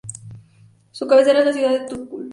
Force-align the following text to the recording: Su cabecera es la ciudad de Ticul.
Su 0.91 1.05
cabecera 1.05 1.41
es 1.41 1.45
la 1.45 1.53
ciudad 1.53 1.73
de 1.79 1.79
Ticul. 1.81 2.29